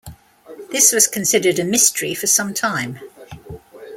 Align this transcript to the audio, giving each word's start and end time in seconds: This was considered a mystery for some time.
This 0.71 0.91
was 0.91 1.05
considered 1.05 1.59
a 1.59 1.63
mystery 1.63 2.15
for 2.15 2.25
some 2.25 2.55
time. 2.55 2.99